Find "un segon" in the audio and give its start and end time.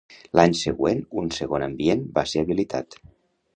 1.23-1.67